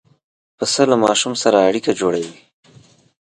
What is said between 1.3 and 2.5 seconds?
سره اړیکه جوړوي.